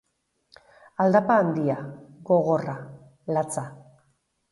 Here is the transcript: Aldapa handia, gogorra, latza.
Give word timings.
Aldapa 1.03 1.35
handia, 1.41 1.75
gogorra, 2.31 2.75
latza. 3.37 3.67